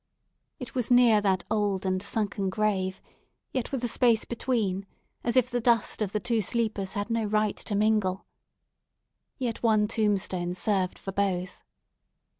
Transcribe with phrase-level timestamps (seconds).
[0.59, 2.99] It was near that old and sunken grave,
[3.53, 4.87] yet with a space between,
[5.23, 8.25] as if the dust of the two sleepers had no right to mingle.
[9.37, 11.61] Yet one tomb stone served for both.